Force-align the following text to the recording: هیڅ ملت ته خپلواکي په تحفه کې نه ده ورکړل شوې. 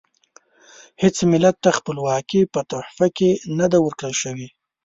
هیڅ 1.01 1.15
ملت 1.31 1.55
ته 1.63 1.69
خپلواکي 1.77 2.41
په 2.53 2.59
تحفه 2.71 3.07
کې 3.17 3.29
نه 3.57 3.65
ده 3.71 3.77
ورکړل 3.81 4.13
شوې. 4.21 4.47